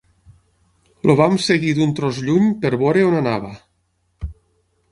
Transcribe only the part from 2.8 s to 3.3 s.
veure on